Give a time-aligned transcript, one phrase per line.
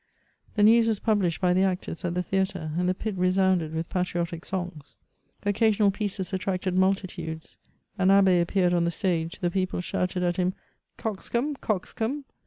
[0.55, 3.87] The news was published by the actors at the theatre; and the pit resounded with
[3.87, 4.97] patriotic songs.
[5.45, 7.59] Occasional pieces attracted multitudes;
[7.99, 10.55] an abbe appeared on the stage, the people shouted at him,"
[10.97, 11.55] Coxcomb!
[11.57, 12.25] coxcomb